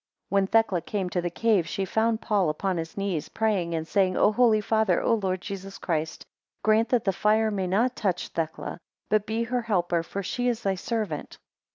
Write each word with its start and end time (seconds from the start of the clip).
7 0.29 0.29
When 0.29 0.47
Thecla 0.47 0.81
came 0.81 1.11
to 1.11 1.21
the 1.21 1.29
cave, 1.29 1.67
she 1.67 1.85
found 1.85 2.21
Paul 2.21 2.49
upon 2.49 2.77
his 2.77 2.97
knees 2.97 3.29
praying 3.29 3.75
and 3.75 3.87
saying, 3.87 4.17
O 4.17 4.31
holy 4.31 4.59
Father, 4.59 4.99
O 4.99 5.13
Lord 5.13 5.41
Jesus 5.41 5.77
Christ, 5.77 6.25
grant 6.63 6.89
that 6.89 7.03
the 7.03 7.13
fire 7.13 7.51
may 7.51 7.67
not 7.67 7.95
touch 7.95 8.29
Thecla; 8.29 8.79
but 9.09 9.27
be 9.27 9.43
her 9.43 9.61
helper, 9.61 10.01
for 10.01 10.23
she 10.23 10.47
is 10.47 10.63
thy 10.63 10.73
servant. 10.73 11.37